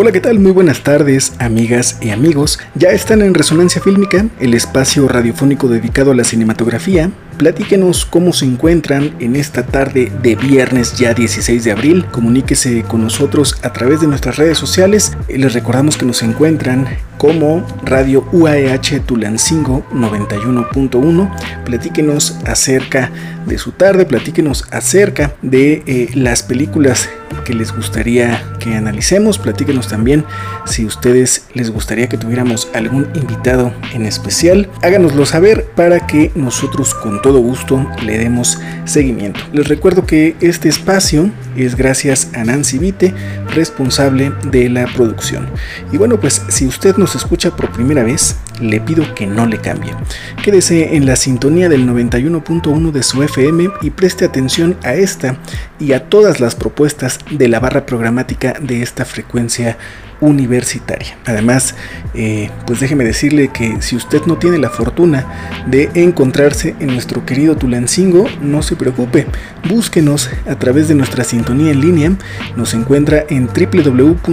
[0.00, 0.38] Hola, ¿qué tal?
[0.38, 2.60] Muy buenas tardes, amigas y amigos.
[2.76, 7.10] Ya están en Resonancia Fílmica, el espacio radiofónico dedicado a la cinematografía.
[7.36, 12.04] Platíquenos cómo se encuentran en esta tarde de viernes ya 16 de abril.
[12.12, 15.16] Comuníquese con nosotros a través de nuestras redes sociales.
[15.28, 16.86] Les recordamos que nos encuentran
[17.18, 21.64] como Radio UAEH Tulancingo 91.1.
[21.64, 23.10] Platíquenos acerca
[23.46, 27.08] de su tarde, platíquenos acerca de eh, las películas
[27.44, 29.38] que les gustaría que analicemos.
[29.38, 30.24] Platíquenos también
[30.66, 34.68] si ustedes les gustaría que tuviéramos algún invitado en especial.
[34.82, 39.40] Háganoslo saber para que nosotros con todo gusto le demos seguimiento.
[39.52, 43.14] Les recuerdo que este espacio es gracias a Nancy Vite,
[43.48, 45.48] responsable de la producción.
[45.92, 49.58] Y bueno, pues si usted nos escucha por primera vez, le pido que no le
[49.58, 49.94] cambie.
[50.42, 55.36] Quédese en la sintonía del 91.1 de su FM y preste atención a esta
[55.78, 59.78] y a todas las propuestas de la barra programática de esta frecuencia
[60.20, 61.16] universitaria.
[61.26, 61.74] Además,
[62.14, 65.26] eh, pues déjeme decirle que si usted no tiene la fortuna
[65.66, 69.26] de encontrarse en nuestro querido Tulancingo, no se preocupe,
[69.68, 72.12] búsquenos a través de nuestra sintonía en línea,
[72.56, 74.28] nos encuentra en www.uah.edu.mx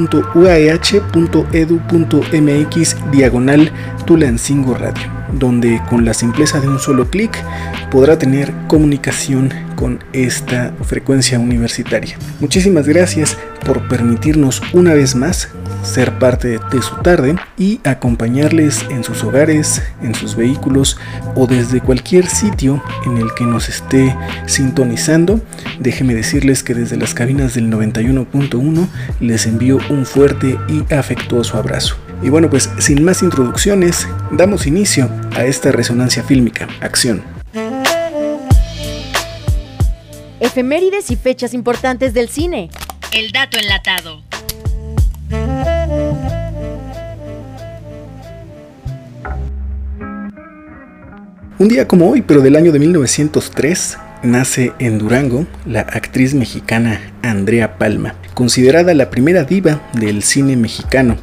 [3.11, 3.71] diagonal
[4.05, 5.03] Tulancingo Radio,
[5.33, 7.37] donde con la simpleza de un solo clic
[7.91, 12.17] podrá tener comunicación con esta frecuencia universitaria.
[12.39, 15.49] Muchísimas gracias por permitirnos una vez más
[15.85, 20.97] ser parte de su tarde y acompañarles en sus hogares, en sus vehículos
[21.35, 24.15] o desde cualquier sitio en el que nos esté
[24.45, 25.39] sintonizando.
[25.79, 28.87] Déjenme decirles que desde las cabinas del 91.1
[29.19, 31.95] les envío un fuerte y afectuoso abrazo.
[32.21, 36.67] Y bueno, pues sin más introducciones, damos inicio a esta resonancia fílmica.
[36.81, 37.23] Acción.
[40.39, 42.69] Efemérides y fechas importantes del cine.
[43.11, 44.23] El dato enlatado.
[51.57, 56.99] Un día como hoy, pero del año de 1903, nace en Durango la actriz mexicana
[57.21, 61.15] Andrea Palma, considerada la primera diva del cine mexicano.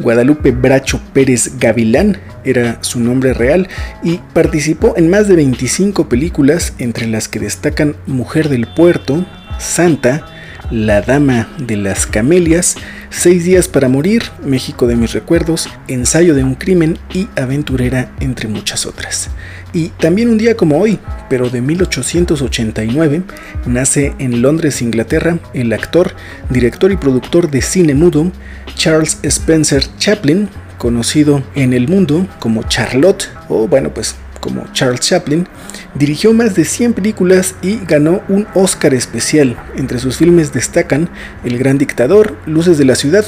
[0.00, 3.68] Guadalupe Bracho Pérez Gavilán era su nombre real
[4.02, 9.24] y participó en más de 25 películas, entre las que destacan Mujer del Puerto,
[9.60, 10.26] Santa,
[10.72, 12.74] la Dama de las Camelias,
[13.10, 18.48] Seis días para morir, México de mis recuerdos, Ensayo de un crimen y Aventurera, entre
[18.48, 19.30] muchas otras.
[19.72, 20.98] Y también un día como hoy,
[21.28, 23.22] pero de 1889,
[23.66, 26.14] nace en Londres, Inglaterra, el actor,
[26.48, 28.32] director y productor de cine mudo
[28.74, 35.46] Charles Spencer Chaplin, conocido en el mundo como Charlotte, o bueno, pues como Charles Chaplin,
[35.94, 39.56] dirigió más de 100 películas y ganó un Oscar especial.
[39.76, 41.10] Entre sus filmes destacan
[41.44, 43.24] El Gran Dictador, Luces de la Ciudad,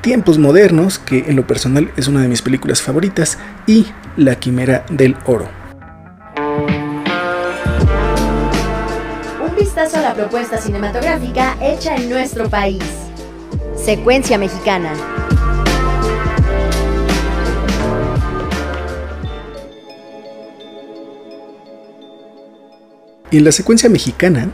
[0.00, 3.86] Tiempos Modernos, que en lo personal es una de mis películas favoritas, y
[4.16, 5.65] La Quimera del Oro.
[9.76, 12.82] Vistazo a la propuesta cinematográfica hecha en nuestro país.
[13.76, 14.94] Secuencia mexicana.
[23.30, 24.50] en la secuencia mexicana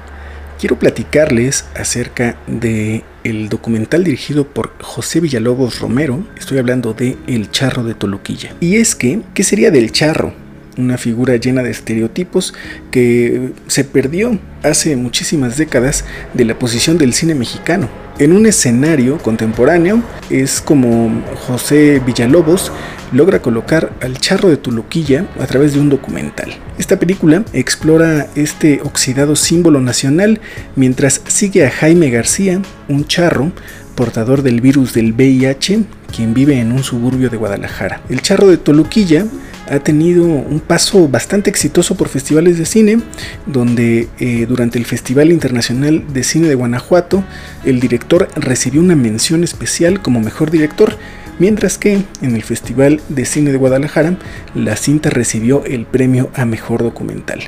[0.58, 6.26] quiero platicarles acerca de el documental dirigido por José Villalobos Romero.
[6.36, 8.56] Estoy hablando de El Charro de Toluquilla.
[8.58, 10.41] Y es que, ¿qué sería del charro?
[10.78, 12.54] Una figura llena de estereotipos
[12.90, 16.04] que se perdió hace muchísimas décadas
[16.34, 17.88] de la posición del cine mexicano.
[18.18, 22.72] En un escenario contemporáneo es como José Villalobos
[23.12, 26.52] logra colocar al charro de Tuluquilla a través de un documental.
[26.78, 30.40] Esta película explora este oxidado símbolo nacional
[30.76, 33.52] mientras sigue a Jaime García, un charro
[33.94, 35.84] portador del virus del VIH,
[36.14, 38.00] quien vive en un suburbio de Guadalajara.
[38.08, 39.26] El charro de Toluquilla
[39.72, 43.00] ha tenido un paso bastante exitoso por festivales de cine,
[43.46, 47.24] donde eh, durante el Festival Internacional de Cine de Guanajuato,
[47.64, 50.98] el director recibió una mención especial como mejor director,
[51.38, 54.18] mientras que en el Festival de Cine de Guadalajara
[54.54, 57.40] la cinta recibió el premio a Mejor Documental.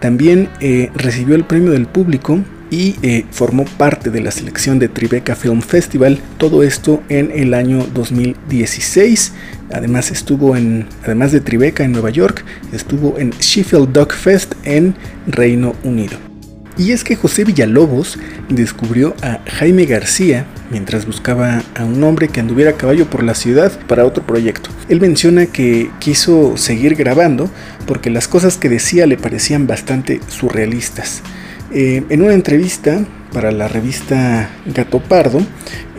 [0.00, 4.88] También eh, recibió el premio del público y eh, formó parte de la selección de
[4.88, 9.32] Tribeca Film Festival, todo esto en el año 2016.
[9.72, 14.94] Además estuvo en, además de Tribeca en Nueva York, estuvo en Sheffield Dog Fest en
[15.26, 16.18] Reino Unido.
[16.78, 18.18] Y es que José Villalobos
[18.48, 23.34] descubrió a Jaime García mientras buscaba a un hombre que anduviera a caballo por la
[23.34, 24.70] ciudad para otro proyecto.
[24.88, 27.50] Él menciona que quiso seguir grabando
[27.84, 31.22] porque las cosas que decía le parecían bastante surrealistas.
[31.72, 35.40] Eh, en una entrevista para la revista Gato Pardo,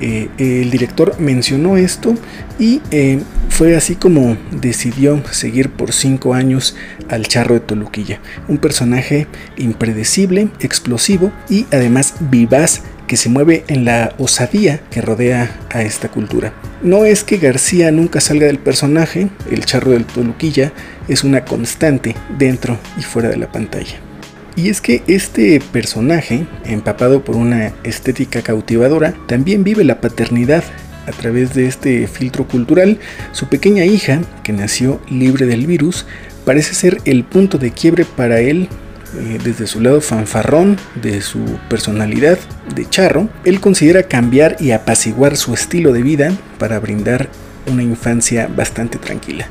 [0.02, 2.16] eh, el director mencionó esto
[2.58, 3.20] y eh,
[3.50, 6.76] fue así como decidió seguir por cinco años
[7.08, 9.28] al Charro de Toluquilla, un personaje
[9.58, 16.10] impredecible, explosivo y además vivaz que se mueve en la osadía que rodea a esta
[16.10, 16.54] cultura.
[16.82, 20.72] No es que García nunca salga del personaje, el Charro de Toluquilla
[21.08, 24.09] es una constante dentro y fuera de la pantalla.
[24.56, 30.64] Y es que este personaje, empapado por una estética cautivadora, también vive la paternidad
[31.08, 33.00] a través de este filtro cultural.
[33.32, 36.06] Su pequeña hija, que nació libre del virus,
[36.46, 38.70] parece ser el punto de quiebre para él
[39.18, 42.38] eh, desde su lado fanfarrón, de su personalidad
[42.76, 47.30] de charro, él considera cambiar y apaciguar su estilo de vida para brindar
[47.66, 49.48] una infancia bastante tranquila.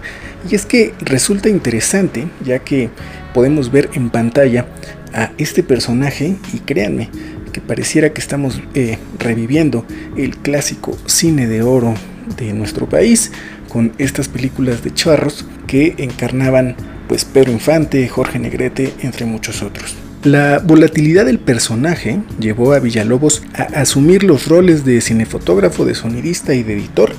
[0.51, 2.91] Y es que resulta interesante, ya que
[3.35, 4.67] podemos ver en pantalla
[5.13, 7.11] a este personaje y créanme
[7.53, 9.85] que pareciera que estamos eh, reviviendo
[10.17, 11.95] el clásico cine de oro
[12.37, 13.33] de nuestro país
[13.69, 16.77] con estas películas de charros que encarnaban
[17.09, 19.97] pues Pedro Infante, Jorge Negrete, entre muchos otros.
[20.25, 26.55] La volatilidad del personaje llevó a Villalobos a asumir los roles de cinefotógrafo, de sonidista
[26.55, 27.13] y de editor,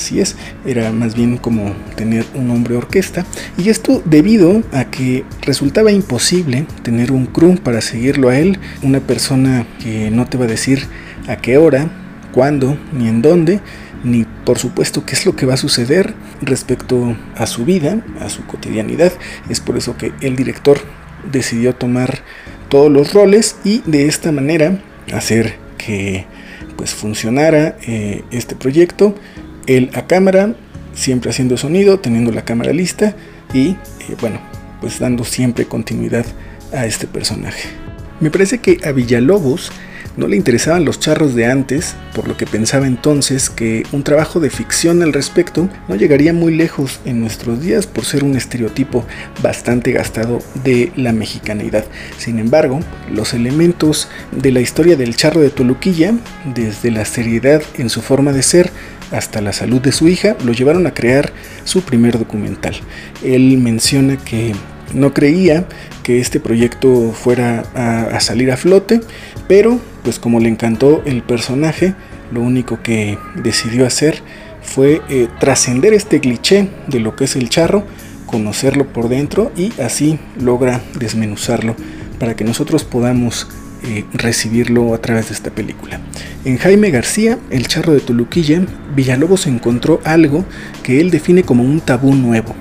[0.00, 3.26] Así es, era más bien como tener un hombre orquesta.
[3.58, 9.00] Y esto debido a que resultaba imposible tener un crew para seguirlo a él, una
[9.00, 10.86] persona que no te va a decir
[11.28, 11.90] a qué hora,
[12.32, 13.60] cuándo, ni en dónde,
[14.02, 18.30] ni por supuesto qué es lo que va a suceder respecto a su vida, a
[18.30, 19.12] su cotidianidad.
[19.50, 20.80] Es por eso que el director
[21.30, 22.20] decidió tomar
[22.70, 24.80] todos los roles y de esta manera
[25.12, 26.24] hacer que
[26.78, 29.14] pues funcionara eh, este proyecto
[29.76, 30.54] él a cámara,
[30.94, 33.14] siempre haciendo sonido, teniendo la cámara lista
[33.54, 33.76] y eh,
[34.20, 34.40] bueno,
[34.80, 36.26] pues dando siempre continuidad
[36.72, 37.68] a este personaje.
[38.20, 39.72] Me parece que a Villalobos
[40.16, 44.40] no le interesaban los charros de antes, por lo que pensaba entonces que un trabajo
[44.40, 49.04] de ficción al respecto no llegaría muy lejos en nuestros días por ser un estereotipo
[49.40, 51.84] bastante gastado de la mexicanidad.
[52.18, 52.80] Sin embargo,
[53.10, 56.12] los elementos de la historia del charro de Toluquilla,
[56.54, 58.70] desde la seriedad en su forma de ser,
[59.10, 61.32] hasta la salud de su hija, lo llevaron a crear
[61.64, 62.74] su primer documental.
[63.22, 64.54] Él menciona que
[64.94, 65.66] no creía
[66.02, 69.00] que este proyecto fuera a, salir a flote,
[69.48, 71.94] pero pues como le encantó el personaje,
[72.32, 74.22] lo único que decidió hacer
[74.62, 77.84] fue eh, trascender este cliché de lo que es el charro,
[78.26, 81.74] conocerlo por dentro y así logra desmenuzarlo
[82.18, 83.48] para que nosotros podamos
[83.82, 86.00] eh, recibirlo a través de esta película.
[86.44, 88.62] En Jaime García, El Charro de Toluquilla,
[88.94, 90.44] Villalobos encontró algo
[90.82, 92.54] que él define como un tabú nuevo.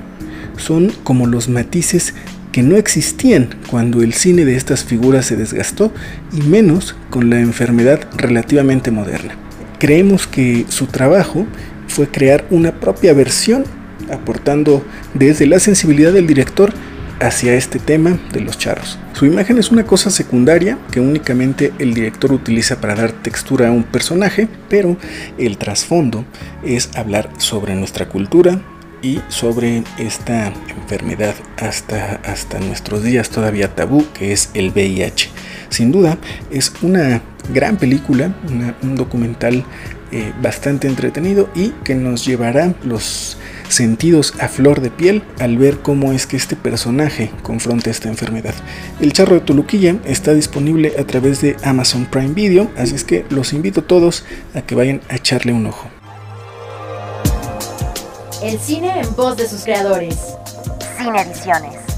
[0.57, 2.13] Son como los matices
[2.51, 5.93] que no existían cuando el cine de estas figuras se desgastó
[6.33, 9.35] y menos con la enfermedad relativamente moderna.
[9.77, 11.45] Creemos que su trabajo
[11.87, 13.63] fue crear una propia versión
[14.11, 16.73] aportando desde la sensibilidad del director
[17.19, 18.97] hacia este tema de los charros.
[19.13, 23.71] Su imagen es una cosa secundaria que únicamente el director utiliza para dar textura a
[23.71, 24.97] un personaje, pero
[25.37, 26.25] el trasfondo
[26.63, 28.61] es hablar sobre nuestra cultura
[29.01, 35.29] y sobre esta enfermedad hasta, hasta nuestros días todavía tabú que es el VIH.
[35.69, 36.17] Sin duda
[36.51, 37.21] es una
[37.53, 38.33] gran película,
[38.81, 39.63] un documental
[40.11, 43.37] eh, bastante entretenido y que nos llevará los
[43.69, 48.53] sentidos a flor de piel al ver cómo es que este personaje confronta esta enfermedad.
[48.99, 53.25] El charro de Toluquilla está disponible a través de Amazon Prime Video, así es que
[53.29, 55.87] los invito a todos a que vayan a echarle un ojo.
[58.43, 60.15] El cine en voz de sus creadores.
[60.97, 61.88] Cine Ediciones.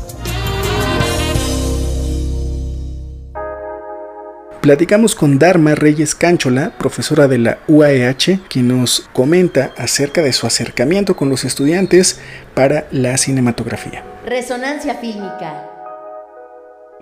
[4.62, 10.46] Platicamos con Dharma Reyes Cánchola, profesora de la UAEH, quien nos comenta acerca de su
[10.46, 12.22] acercamiento con los estudiantes
[12.54, 14.04] para la cinematografía.
[14.24, 15.68] Resonancia fílmica.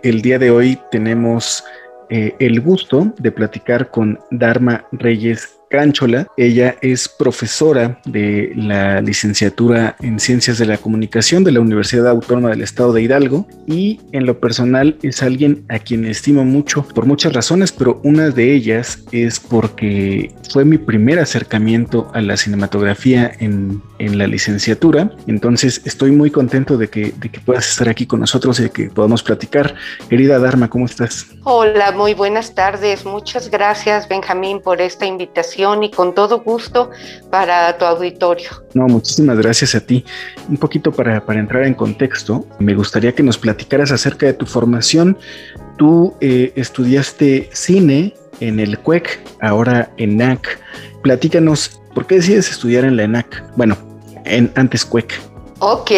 [0.03, 1.65] El día de hoy tenemos
[2.09, 6.27] eh, el gusto de platicar con Dharma Reyes Cánchola.
[6.35, 12.49] Ella es profesora de la licenciatura en Ciencias de la Comunicación de la Universidad Autónoma
[12.49, 17.05] del Estado de Hidalgo y en lo personal es alguien a quien estimo mucho por
[17.05, 23.31] muchas razones, pero una de ellas es porque fue mi primer acercamiento a la cinematografía
[23.39, 25.11] en, en la licenciatura.
[25.27, 28.69] Entonces estoy muy contento de que, de que puedas estar aquí con nosotros y de
[28.71, 29.75] que podamos platicar.
[30.09, 31.27] Querida Dharma, ¿cómo estás?
[31.43, 33.05] Hola, muy buenas tardes.
[33.05, 36.89] Muchas gracias, Benjamín, por esta invitación y con todo gusto
[37.29, 38.49] para tu auditorio.
[38.73, 40.05] No, muchísimas gracias a ti.
[40.47, 44.45] Un poquito para, para entrar en contexto, me gustaría que nos platicaras acerca de tu
[44.45, 45.17] formación.
[45.77, 50.59] Tú eh, estudiaste cine en el CUEC, ahora en NAC.
[51.01, 53.43] Platícanos, ¿por qué decides estudiar en la ENAC?
[53.55, 53.77] Bueno,
[54.25, 55.19] en antes CUEC.
[55.59, 55.91] Ok,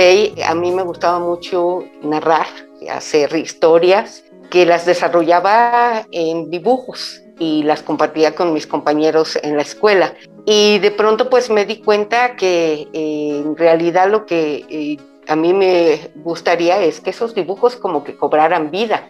[0.43, 2.47] a mí me gustaba mucho narrar,
[2.89, 9.63] hacer historias que las desarrollaba en dibujos y las compartía con mis compañeros en la
[9.63, 10.13] escuela.
[10.45, 15.35] Y de pronto pues me di cuenta que eh, en realidad lo que eh, a
[15.35, 19.09] mí me gustaría es que esos dibujos como que cobraran vida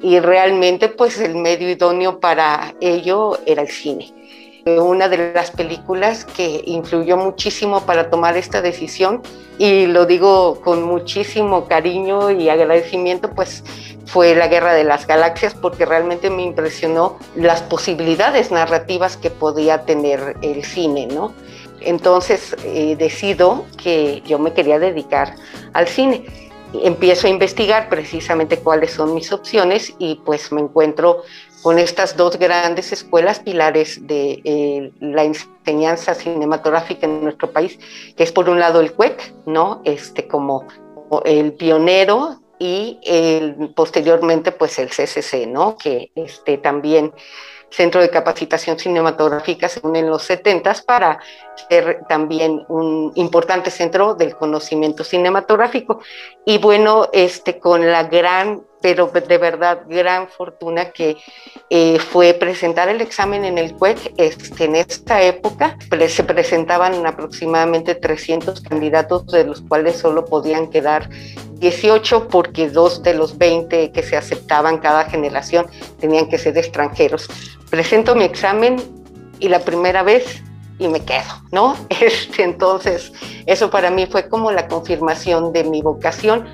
[0.00, 4.14] y realmente pues el medio idóneo para ello era el cine.
[4.64, 9.20] Una de las películas que influyó muchísimo para tomar esta decisión
[9.58, 13.64] y lo digo con muchísimo cariño y agradecimiento pues
[14.06, 19.84] fue La Guerra de las Galaxias porque realmente me impresionó las posibilidades narrativas que podía
[19.84, 21.34] tener el cine, ¿no?
[21.80, 25.34] Entonces eh, decido que yo me quería dedicar
[25.72, 26.24] al cine.
[26.72, 31.22] Empiezo a investigar precisamente cuáles son mis opciones y pues me encuentro
[31.62, 37.78] con estas dos grandes escuelas pilares de eh, la enseñanza cinematográfica en nuestro país,
[38.16, 39.80] que es por un lado el CUEC, ¿no?
[39.84, 40.66] Este como
[41.24, 45.76] el pionero y el, posteriormente pues el CCC, ¿no?
[45.76, 47.12] Que este también
[47.72, 51.18] Centro de Capacitación Cinematográfica según en los 70 para
[51.68, 56.00] ser también un importante centro del conocimiento cinematográfico.
[56.44, 61.16] Y bueno, este, con la gran, pero de verdad gran fortuna que
[61.70, 67.94] eh, fue presentar el examen en el CUEC, este, en esta época se presentaban aproximadamente
[67.94, 71.08] 300 candidatos, de los cuales solo podían quedar
[71.54, 75.66] 18 porque dos de los 20 que se aceptaban cada generación
[76.00, 77.28] tenían que ser extranjeros.
[77.70, 78.76] Presento mi examen
[79.38, 80.42] y la primera vez
[80.78, 81.22] y me quedo,
[81.52, 81.76] ¿no?
[81.88, 83.12] Este, entonces,
[83.46, 86.46] eso para mí fue como la confirmación de mi vocación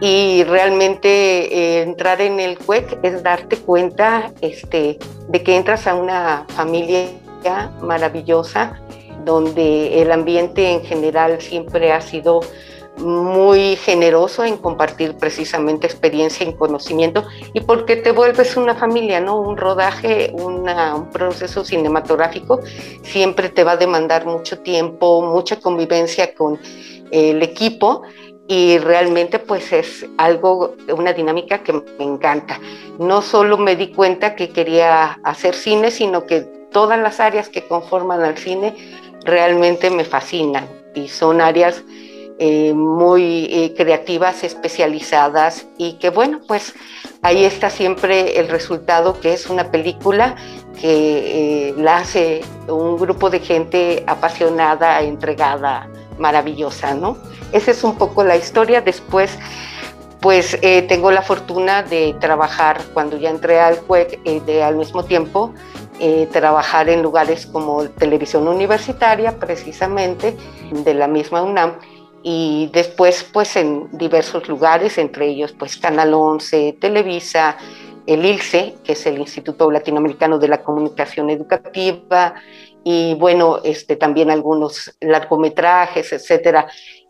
[0.00, 4.98] y realmente eh, entrar en el CUEC es darte cuenta este,
[5.28, 7.08] de que entras a una familia
[7.80, 8.80] maravillosa
[9.24, 12.40] donde el ambiente en general siempre ha sido
[12.98, 17.24] muy generoso en compartir precisamente experiencia y conocimiento
[17.54, 19.40] y porque te vuelves una familia, ¿no?
[19.40, 20.66] Un rodaje, un
[21.10, 22.60] proceso cinematográfico
[23.02, 26.60] siempre te va a demandar mucho tiempo, mucha convivencia con
[27.10, 28.02] el equipo
[28.48, 32.60] y realmente pues es algo, una dinámica que me encanta.
[32.98, 36.40] No solo me di cuenta que quería hacer cine, sino que
[36.72, 38.74] todas las áreas que conforman al cine
[39.24, 41.82] realmente me fascinan y son áreas
[42.38, 46.74] eh, muy eh, creativas, especializadas y que bueno, pues
[47.22, 50.34] ahí está siempre el resultado que es una película
[50.80, 55.88] que eh, la hace un grupo de gente apasionada, entregada,
[56.22, 57.18] maravillosa, ¿no?
[57.52, 58.80] Esa es un poco la historia.
[58.80, 59.38] Después,
[60.20, 65.52] pues tengo la fortuna de trabajar cuando ya entré al CUEC, de al mismo tiempo
[66.30, 70.36] trabajar en lugares como televisión universitaria, precisamente,
[70.70, 71.74] de la misma UNAM,
[72.22, 77.56] y después pues en diversos lugares, entre ellos pues Canal 11, Televisa,
[78.06, 82.34] el ILCE, que es el Instituto Latinoamericano de la Comunicación Educativa,
[82.84, 86.66] y bueno, este, también algunos largometrajes, etcétera.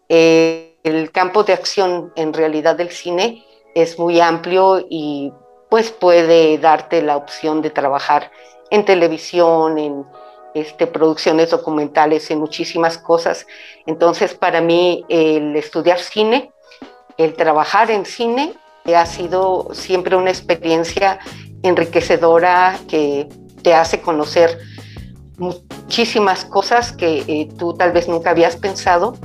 [0.09, 5.33] Eh, el campo de acción en realidad del cine es muy amplio y
[5.71, 8.31] pues puede darte la opción de trabajar
[8.71, 10.05] en televisión, en
[10.55, 13.47] este, producciones documentales y muchísimas cosas.
[13.87, 16.53] Entonces, para mí, el estudiar cine,
[17.17, 18.55] el trabajar en cine,
[18.95, 21.21] ha sido siempre una experiencia
[21.63, 23.29] enriquecedora que
[23.63, 24.59] te hace conocer
[25.39, 29.17] muchísimas cosas que eh, tú tal vez nunca habías pensado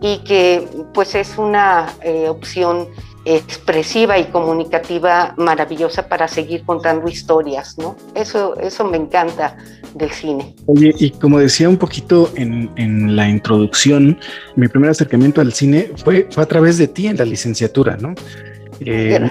[0.00, 2.88] y que pues es una eh, opción
[3.24, 7.96] expresiva y comunicativa maravillosa para seguir contando historias, ¿no?
[8.14, 9.56] Eso, eso me encanta
[9.94, 10.54] del cine.
[10.66, 14.18] Oye, y como decía un poquito en, en la introducción,
[14.54, 18.14] mi primer acercamiento al cine fue, fue a través de ti en la licenciatura, ¿no?
[18.80, 19.30] Eh,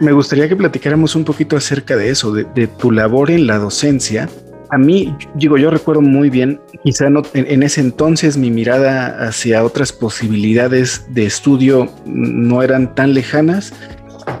[0.00, 3.58] me gustaría que platicáramos un poquito acerca de eso, de, de, tu labor en la
[3.58, 4.28] docencia
[4.74, 9.92] a mí, digo, yo recuerdo muy bien, quizá en, ese entonces mi mirada hacia otras
[9.92, 13.72] posibilidades de estudio no eran tan lejanas.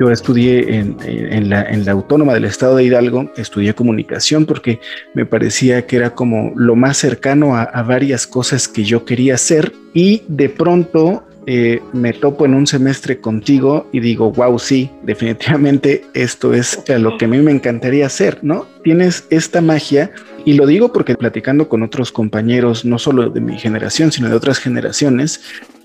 [0.00, 4.80] Yo estudié en, la, Autónoma del Estado de Hidalgo, estudié comunicación porque
[5.12, 9.72] me parecía que era como lo más cercano a varias cosas que yo quería hacer
[9.92, 16.04] y de pronto eh, me topo en un semestre contigo y digo, wow, sí, definitivamente
[16.14, 18.66] esto es lo que a mí me encantaría hacer, ¿no?
[18.82, 20.10] Tienes esta magia
[20.44, 24.36] y lo digo porque platicando con otros compañeros, no solo de mi generación, sino de
[24.36, 25.40] otras generaciones,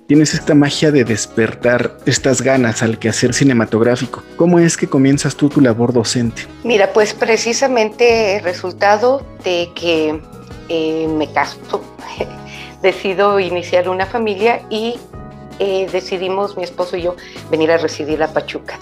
[0.07, 4.23] tienes esta magia de despertar estas ganas al quehacer cinematográfico.
[4.37, 6.43] ¿Cómo es que comienzas tú tu labor docente?
[6.63, 10.19] Mira, pues precisamente el resultado de que
[10.69, 11.59] eh, me caso,
[12.81, 14.95] decido iniciar una familia y
[15.59, 17.15] eh, decidimos mi esposo y yo
[17.51, 18.79] venir a residir a Pachuca.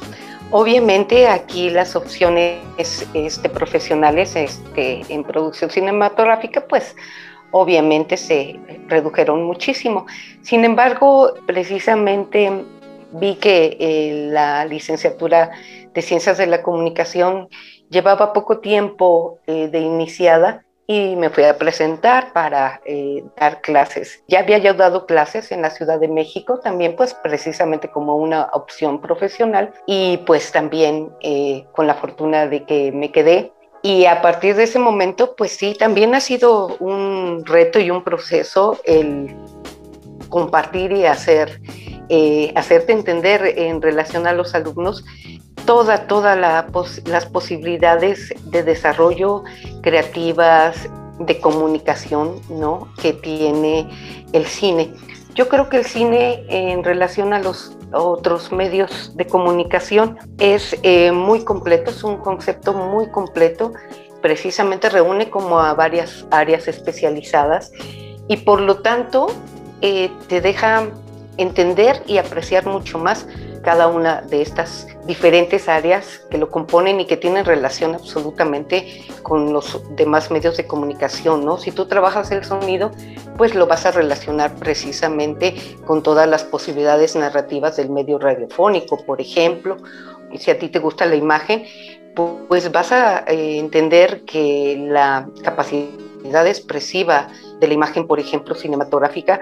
[0.51, 2.61] Obviamente aquí las opciones
[3.13, 6.95] este, profesionales este, en producción cinematográfica, pues
[7.51, 10.05] obviamente se redujeron muchísimo.
[10.41, 12.63] Sin embargo, precisamente
[13.11, 15.51] vi que eh, la licenciatura
[15.93, 17.49] de Ciencias de la Comunicación
[17.89, 24.23] llevaba poco tiempo eh, de iniciada y me fui a presentar para eh, dar clases.
[24.29, 28.49] Ya había yo dado clases en la Ciudad de México, también pues precisamente como una
[28.53, 33.51] opción profesional y pues también eh, con la fortuna de que me quedé.
[33.83, 38.03] Y a partir de ese momento, pues sí, también ha sido un reto y un
[38.03, 39.35] proceso el
[40.29, 41.61] compartir y hacer,
[42.09, 45.03] eh, hacerte entender en relación a los alumnos
[45.67, 49.43] todas toda las posibilidades de desarrollo
[49.83, 52.87] creativas, de comunicación, ¿no?
[53.01, 53.89] Que tiene
[54.31, 54.93] el cine.
[55.35, 61.11] Yo creo que el cine en relación a los otros medios de comunicación es eh,
[61.11, 63.73] muy completo, es un concepto muy completo,
[64.21, 67.71] precisamente reúne como a varias áreas especializadas
[68.29, 69.27] y por lo tanto
[69.81, 70.87] eh, te deja
[71.37, 73.27] entender y apreciar mucho más
[73.67, 79.51] cada una de estas diferentes áreas que lo componen y que tienen relación absolutamente con
[79.51, 81.57] los demás medios de comunicación, ¿no?
[81.57, 82.91] Si tú trabajas el sonido,
[83.35, 85.53] pues lo vas a relacionar precisamente
[85.85, 89.75] con todas las posibilidades narrativas del medio radiofónico, por ejemplo,
[90.31, 91.65] y si a ti te gusta la imagen,
[92.47, 97.27] pues vas a eh, entender que la capacidad expresiva
[97.59, 99.41] de la imagen, por ejemplo, cinematográfica,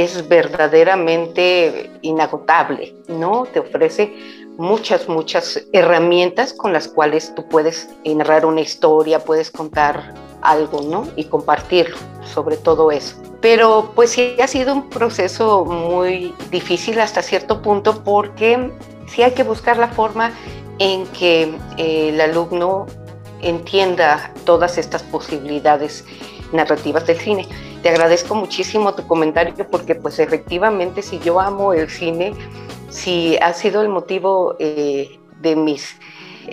[0.00, 3.44] es verdaderamente inagotable, ¿no?
[3.44, 4.14] Te ofrece
[4.56, 11.08] muchas, muchas herramientas con las cuales tú puedes narrar una historia, puedes contar algo, ¿no?
[11.16, 13.16] Y compartirlo, sobre todo eso.
[13.40, 18.72] Pero pues sí ha sido un proceso muy difícil hasta cierto punto porque
[19.06, 20.32] sí hay que buscar la forma
[20.78, 22.86] en que eh, el alumno
[23.40, 26.04] entienda todas estas posibilidades
[26.52, 27.46] narrativas del cine.
[27.82, 32.34] Te agradezco muchísimo tu comentario porque pues efectivamente si yo amo el cine,
[32.90, 35.96] si ha sido el motivo eh, de mis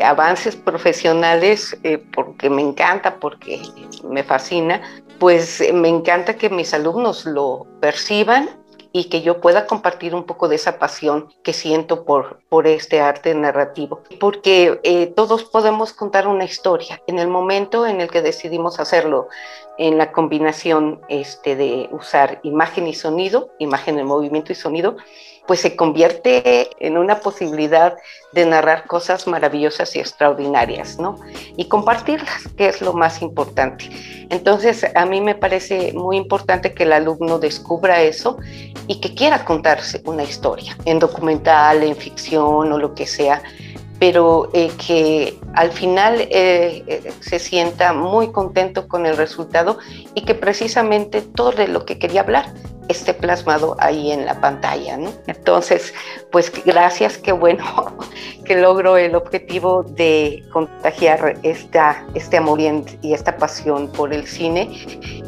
[0.04, 3.62] avances profesionales, eh, porque me encanta, porque
[4.04, 4.82] me fascina,
[5.20, 8.50] pues me encanta que mis alumnos lo perciban
[8.98, 13.02] y que yo pueda compartir un poco de esa pasión que siento por, por este
[13.02, 14.02] arte narrativo.
[14.22, 17.02] Porque eh, todos podemos contar una historia.
[17.06, 19.28] En el momento en el que decidimos hacerlo,
[19.78, 24.98] en la combinación este, de usar imagen y sonido, imagen en movimiento y sonido,
[25.48, 27.96] pues se convierte en una posibilidad
[28.32, 31.20] de narrar cosas maravillosas y extraordinarias, ¿no?
[31.56, 33.90] Y compartirlas, que es lo más importante.
[34.30, 38.38] Entonces, a mí me parece muy importante que el alumno descubra eso
[38.88, 43.42] y que quiera contarse una historia, en documental, en ficción o lo que sea,
[44.00, 49.78] pero eh, que al final eh, eh, se sienta muy contento con el resultado
[50.14, 52.54] y que precisamente todo de lo que quería hablar
[52.88, 55.12] esté plasmado ahí en la pantalla, ¿no?
[55.26, 55.94] Entonces,
[56.32, 57.64] pues gracias, qué bueno
[58.46, 62.60] que logro el objetivo de contagiar esta, este amor
[63.02, 64.70] y esta pasión por el cine.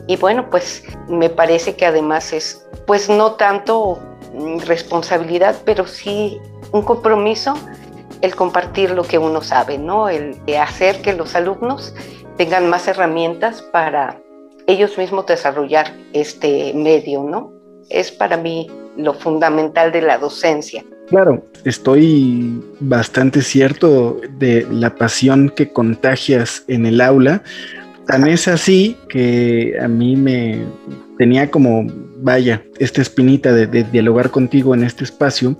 [0.07, 3.99] Y bueno, pues me parece que además es, pues no tanto
[4.65, 6.39] responsabilidad, pero sí
[6.71, 7.55] un compromiso
[8.21, 10.09] el compartir lo que uno sabe, ¿no?
[10.09, 11.93] El de hacer que los alumnos
[12.37, 14.19] tengan más herramientas para
[14.67, 17.53] ellos mismos desarrollar este medio, ¿no?
[17.89, 20.83] Es para mí lo fundamental de la docencia.
[21.07, 27.43] Claro, estoy bastante cierto de la pasión que contagias en el aula.
[28.07, 30.65] Tan es así que a mí me
[31.17, 35.57] tenía como, vaya, esta espinita de dialogar contigo en este espacio,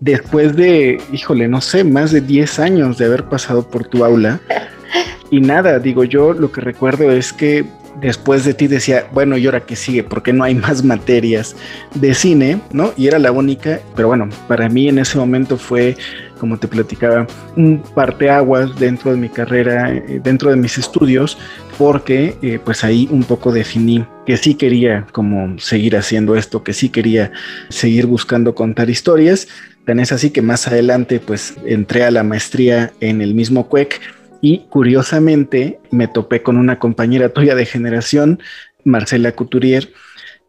[0.00, 4.40] después de, híjole, no sé, más de 10 años de haber pasado por tu aula,
[5.30, 7.64] y nada, digo yo, lo que recuerdo es que
[8.00, 10.04] después de ti decía, bueno, ¿y ahora qué sigue?
[10.04, 11.56] Porque no hay más materias
[11.94, 12.92] de cine, ¿no?
[12.96, 15.96] Y era la única, pero bueno, para mí en ese momento fue,
[16.38, 21.38] como te platicaba, un parteaguas dentro de mi carrera, eh, dentro de mis estudios,
[21.76, 26.72] porque eh, pues ahí un poco definí que sí quería como seguir haciendo esto, que
[26.72, 27.32] sí quería
[27.68, 29.48] seguir buscando contar historias.
[29.88, 33.98] Tan es así que más adelante pues entré a la maestría en el mismo CUEC
[34.42, 38.38] y curiosamente me topé con una compañera tuya de generación,
[38.84, 39.88] Marcela Couturier,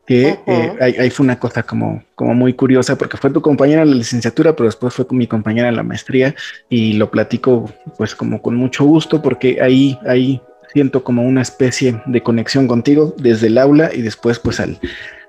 [0.06, 3.92] que eh, ahí, fue una cosa como, como muy curiosa porque fue tu compañera en
[3.92, 6.36] la licenciatura, pero después fue mi compañera en la maestría
[6.68, 10.42] y lo platico pues como con mucho gusto porque ahí, ahí
[10.74, 14.82] siento como una especie de conexión contigo desde el aula y después pues al,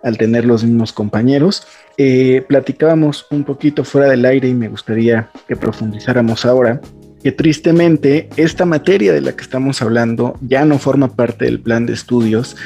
[0.03, 1.67] al tener los mismos compañeros.
[1.97, 6.81] Eh, platicábamos un poquito fuera del aire y me gustaría que profundizáramos ahora
[7.23, 11.87] que tristemente esta materia de la que estamos hablando ya no forma parte del plan
[11.87, 12.57] de estudios.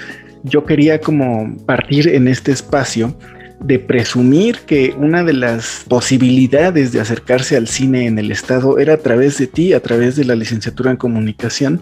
[0.45, 3.17] Yo quería como partir en este espacio
[3.61, 8.95] de presumir que una de las posibilidades de acercarse al cine en el estado era
[8.95, 11.81] a través de ti, a través de la licenciatura en comunicación.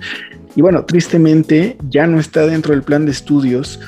[0.55, 3.81] Y bueno, tristemente ya no está dentro del plan de estudios.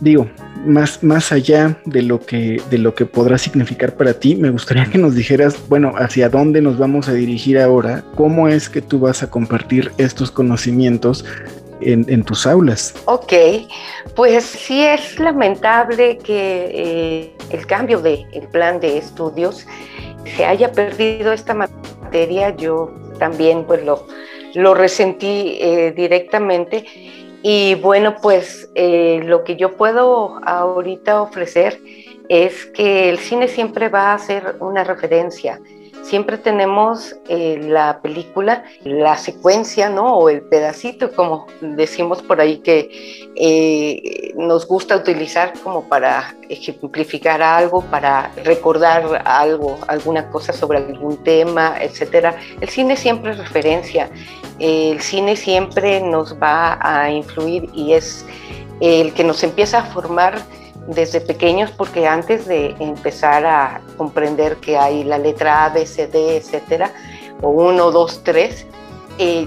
[0.00, 0.30] Digo,
[0.64, 4.86] más, más allá de lo, que, de lo que podrá significar para ti, me gustaría
[4.86, 9.00] que nos dijeras, bueno, hacia dónde nos vamos a dirigir ahora, cómo es que tú
[9.00, 11.24] vas a compartir estos conocimientos
[11.84, 12.94] en, tus aulas.
[13.06, 13.32] Ok,
[14.14, 19.66] pues sí es lamentable que eh, el cambio del el plan de estudios
[20.36, 22.54] se haya perdido esta materia.
[22.56, 24.06] Yo también pues lo,
[24.54, 26.84] lo resentí eh, directamente
[27.42, 31.80] y bueno, pues eh, lo que yo puedo ahorita ofrecer
[32.28, 35.60] es que el cine siempre va a ser una referencia.
[36.02, 40.16] Siempre tenemos eh, la película, la secuencia, ¿no?
[40.16, 42.90] O el pedacito, como decimos por ahí, que
[43.36, 51.22] eh, nos gusta utilizar como para ejemplificar algo, para recordar algo, alguna cosa sobre algún
[51.24, 52.34] tema, etc.
[52.60, 54.10] El cine siempre es referencia
[54.62, 58.24] el cine siempre nos va a influir y es
[58.80, 60.40] el que nos empieza a formar
[60.88, 66.06] desde pequeños porque antes de empezar a comprender que hay la letra A, B, C,
[66.06, 66.92] D, etcétera,
[67.40, 68.66] o 1, 2, 3,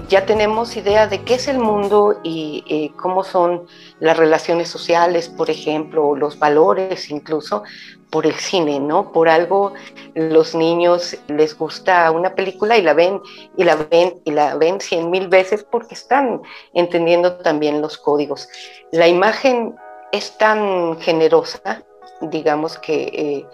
[0.08, 3.66] ya tenemos idea de qué es el mundo y eh, cómo son
[4.00, 7.62] las relaciones sociales, por ejemplo, los valores incluso,
[8.10, 9.12] por el cine, ¿no?
[9.12, 9.74] Por algo
[10.14, 13.20] los niños les gusta una película y la ven
[13.56, 16.40] y la ven y la ven cien mil veces porque están
[16.72, 18.48] entendiendo también los códigos.
[18.92, 19.74] La imagen
[20.12, 21.82] es tan generosa,
[22.20, 23.46] digamos que eh,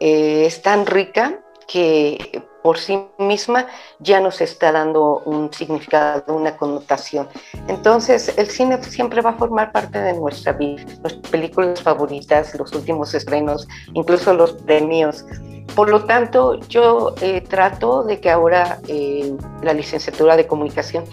[0.00, 3.66] eh, es tan rica que por sí misma
[4.00, 7.28] ya nos está dando un significado, una connotación.
[7.68, 12.72] Entonces, el cine siempre va a formar parte de nuestra vida, nuestras películas favoritas, los
[12.74, 15.24] últimos estrenos, incluso los premios.
[15.74, 19.32] Por lo tanto, yo eh, trato de que ahora eh,
[19.62, 21.04] la licenciatura de comunicación,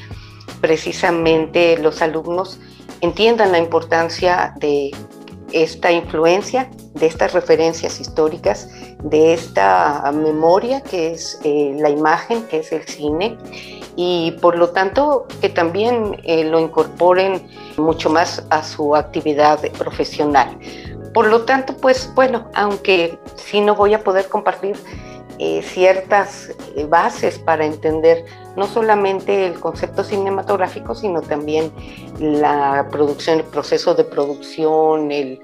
[0.60, 2.60] precisamente los alumnos
[3.02, 4.92] entiendan la importancia de
[5.54, 8.70] esta influencia, de estas referencias históricas,
[9.04, 13.38] de esta memoria que es eh, la imagen, que es el cine,
[13.96, 20.58] y por lo tanto que también eh, lo incorporen mucho más a su actividad profesional.
[21.14, 24.76] Por lo tanto, pues bueno, aunque sí no voy a poder compartir
[25.40, 26.52] eh, ciertas
[26.90, 28.26] bases para entender
[28.58, 31.72] no solamente el concepto cinematográfico, sino también
[32.20, 35.40] la producción, el proceso de producción, el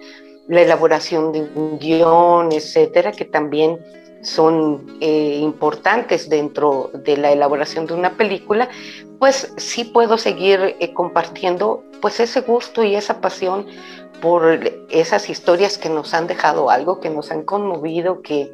[0.47, 3.80] la elaboración de un guion, etcétera, que también
[4.21, 8.69] son eh, importantes dentro de la elaboración de una película,
[9.19, 13.65] pues sí puedo seguir eh, compartiendo pues ese gusto y esa pasión
[14.24, 14.58] por
[14.90, 18.50] esas historias que nos han dejado algo, que nos han conmovido, que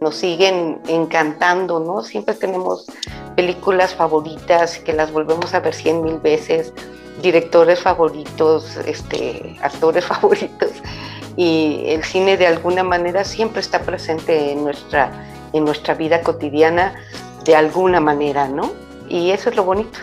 [0.00, 2.02] nos siguen encantando, ¿no?
[2.02, 2.86] Siempre tenemos
[3.36, 6.72] películas favoritas que las volvemos a ver cien mil veces,
[7.22, 10.70] directores favoritos, este, actores favoritos
[11.36, 15.12] y el cine de alguna manera siempre está presente en nuestra,
[15.52, 16.96] en nuestra vida cotidiana
[17.44, 18.72] de alguna manera, ¿no?
[19.08, 20.00] Y eso es lo bonito.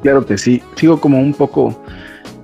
[0.00, 1.76] Claro que sí, sigo como un poco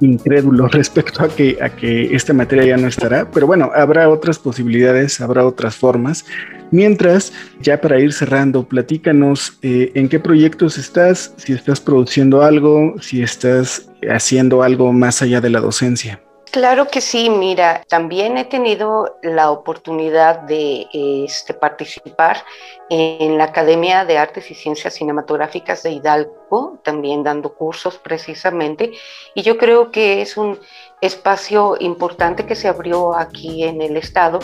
[0.00, 4.38] incrédulo respecto a que, a que esta materia ya no estará, pero bueno, habrá otras
[4.38, 6.24] posibilidades, habrá otras formas.
[6.70, 12.96] Mientras, ya para ir cerrando, platícanos eh, en qué proyectos estás, si estás produciendo algo,
[13.00, 16.20] si estás haciendo algo más allá de la docencia.
[16.52, 22.44] Claro que sí, mira, también he tenido la oportunidad de este, participar
[22.88, 28.92] en la Academia de Artes y Ciencias Cinematográficas de Hidalgo, también dando cursos precisamente,
[29.34, 30.58] y yo creo que es un
[31.02, 34.38] espacio importante que se abrió aquí en el estado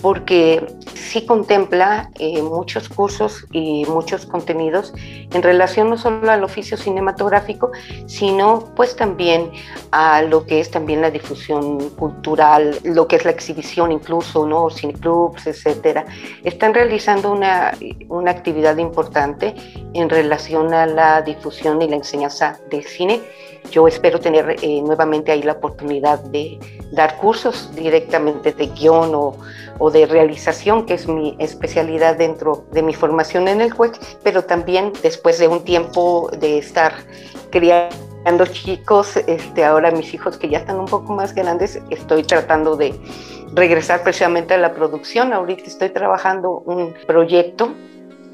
[0.00, 4.92] porque sí contempla eh, muchos cursos y muchos contenidos
[5.32, 7.70] en relación no solo al oficio cinematográfico,
[8.06, 9.50] sino pues también
[9.90, 14.70] a lo que es también la difusión cultural, lo que es la exhibición incluso, ¿no?
[14.70, 16.04] Cineclubs, etcétera.
[16.42, 17.72] Están realizando una,
[18.08, 19.54] una actividad importante
[19.92, 23.20] en relación a la difusión y la enseñanza de cine.
[23.74, 26.60] Yo espero tener eh, nuevamente ahí la oportunidad de
[26.92, 29.36] dar cursos directamente de guion o
[29.78, 34.44] o de realización, que es mi especialidad dentro de mi formación en el juez, pero
[34.44, 36.92] también después de un tiempo de estar
[37.50, 42.76] criando chicos, este, ahora mis hijos que ya están un poco más grandes, estoy tratando
[42.76, 42.94] de
[43.52, 45.32] regresar precisamente a la producción.
[45.32, 47.72] Ahorita estoy trabajando un proyecto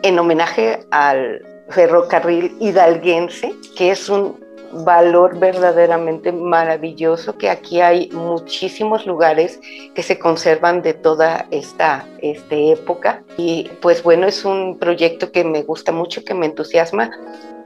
[0.02, 4.38] en homenaje al ferrocarril hidalguense, que es un
[4.72, 9.60] valor verdaderamente maravilloso, que aquí hay muchísimos lugares
[9.94, 13.22] que se conservan de toda esta este época.
[13.36, 17.10] Y pues bueno, es un proyecto que me gusta mucho, que me entusiasma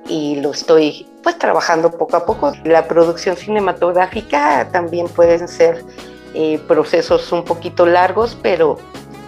[0.09, 2.53] y lo estoy pues trabajando poco a poco.
[2.65, 5.85] La producción cinematográfica también pueden ser
[6.35, 8.79] eh, procesos un poquito largos, pero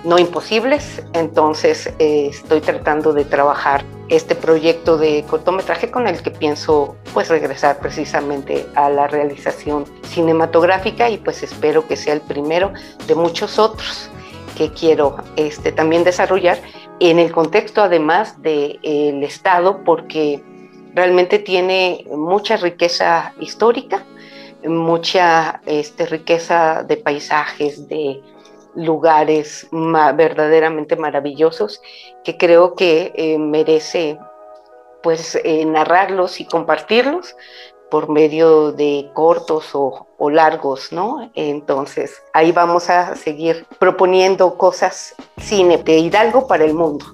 [0.05, 1.03] no imposibles.
[1.13, 7.29] Entonces eh, estoy tratando de trabajar este proyecto de cortometraje con el que pienso pues
[7.29, 12.73] regresar precisamente a la realización cinematográfica y pues espero que sea el primero
[13.07, 14.11] de muchos otros
[14.57, 16.59] que quiero este, también desarrollar
[17.01, 20.43] en el contexto además del el Estado porque
[20.95, 24.05] realmente tiene mucha riqueza histórica,
[24.65, 28.23] mucha este, riqueza de paisajes, de
[28.77, 31.81] lugares verdaderamente maravillosos
[32.23, 34.19] que creo que eh, merece
[35.03, 37.37] pues eh, narrarlos y compartirlos
[37.91, 41.31] por medio de cortos o, o, largos, ¿no?
[41.35, 47.07] Entonces, ahí vamos a seguir proponiendo cosas cine de Hidalgo para el mundo.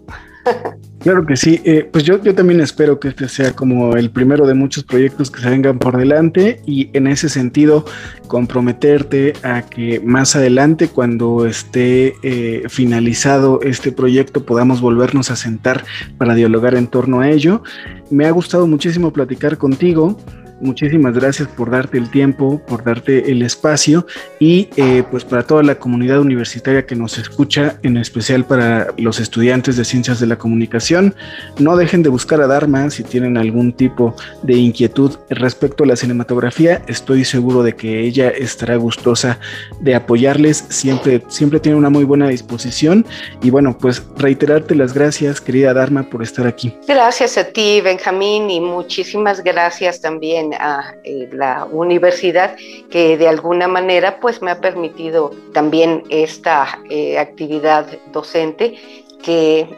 [1.02, 4.46] Claro que sí, eh, pues yo, yo también espero que este sea como el primero
[4.46, 7.84] de muchos proyectos que se vengan por delante y en ese sentido
[8.28, 15.84] comprometerte a que más adelante cuando esté eh, finalizado este proyecto podamos volvernos a sentar
[16.18, 17.64] para dialogar en torno a ello.
[18.10, 20.16] Me ha gustado muchísimo platicar contigo
[20.62, 24.06] muchísimas gracias por darte el tiempo, por darte el espacio
[24.38, 29.20] y eh, pues para toda la comunidad universitaria que nos escucha, en especial para los
[29.20, 31.14] estudiantes de ciencias de la comunicación,
[31.58, 35.96] no dejen de buscar a Dharma si tienen algún tipo de inquietud respecto a la
[35.96, 36.82] cinematografía.
[36.86, 39.38] Estoy seguro de que ella estará gustosa
[39.80, 43.04] de apoyarles, siempre, siempre tiene una muy buena disposición
[43.42, 46.76] y bueno, pues reiterarte las gracias, querida Dharma, por estar aquí.
[46.86, 52.56] Gracias a ti, Benjamín, y muchísimas gracias también a eh, la universidad
[52.90, 58.76] que de alguna manera pues me ha permitido también esta eh, actividad docente
[59.22, 59.68] que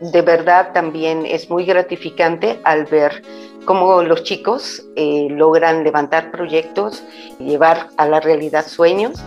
[0.00, 3.22] de verdad también es muy gratificante al ver
[3.64, 7.04] cómo los chicos eh, logran levantar proyectos,
[7.38, 9.22] llevar a la realidad sueños.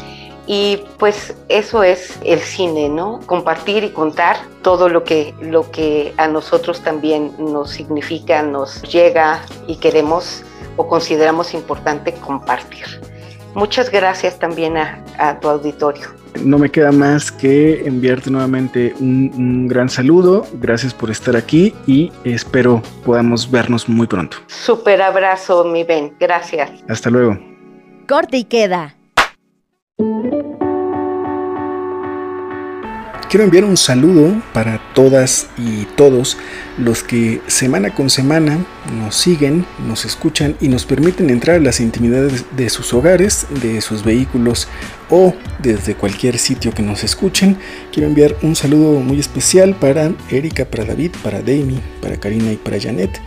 [0.48, 3.20] Y pues eso es el cine, ¿no?
[3.26, 9.44] Compartir y contar todo lo que, lo que a nosotros también nos significa, nos llega
[9.66, 10.44] y queremos
[10.76, 12.86] o consideramos importante compartir.
[13.54, 16.08] Muchas gracias también a, tu auditorio.
[16.44, 20.46] No me queda más que enviarte nuevamente un, un, gran saludo.
[20.56, 24.38] Gracias por estar aquí y espero podamos vernos muy pronto.
[24.48, 26.14] Super abrazo, mi Ben.
[26.20, 26.70] Gracias.
[26.90, 27.40] Hasta luego.
[28.08, 28.96] Corte y queda.
[33.36, 36.38] Quiero enviar un saludo para todas y todos
[36.78, 38.66] los que semana con semana
[38.98, 43.82] nos siguen, nos escuchan y nos permiten entrar a las intimidades de sus hogares, de
[43.82, 44.70] sus vehículos
[45.10, 47.58] o desde cualquier sitio que nos escuchen.
[47.92, 52.56] Quiero enviar un saludo muy especial para Erika, para David, para Dami, para Karina y
[52.56, 53.20] para Janet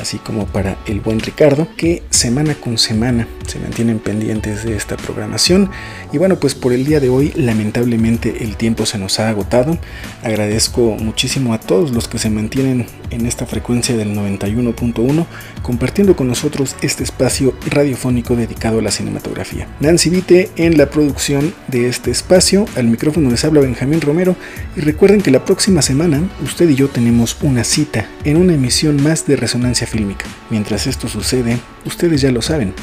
[0.00, 4.96] así como para el buen Ricardo, que semana con semana se mantienen pendientes de esta
[4.96, 5.70] programación.
[6.12, 9.78] Y bueno, pues por el día de hoy lamentablemente el tiempo se nos ha agotado.
[10.22, 15.26] Agradezco muchísimo a todos los que se mantienen en esta frecuencia del 91.1
[15.62, 19.68] compartiendo con nosotros este espacio radiofónico dedicado a la cinematografía.
[19.80, 24.36] Nancy Vite en la producción de este espacio, al micrófono les habla Benjamín Romero
[24.76, 29.02] y recuerden que la próxima semana usted y yo tenemos una cita en una emisión
[29.02, 30.26] más de Resonancia fílmica.
[30.50, 32.74] Mientras esto sucede, ustedes ya lo saben,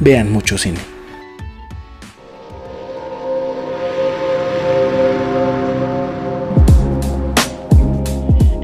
[0.00, 0.78] vean mucho cine.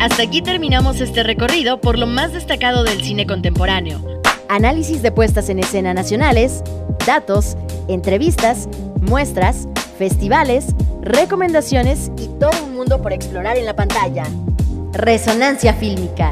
[0.00, 4.00] Hasta aquí terminamos este recorrido por lo más destacado del cine contemporáneo.
[4.48, 6.62] Análisis de puestas en escena nacionales,
[7.06, 8.68] datos, entrevistas,
[9.00, 14.24] muestras, festivales, recomendaciones y todo un mundo por explorar en la pantalla.
[14.92, 16.30] Resonancia fílmica.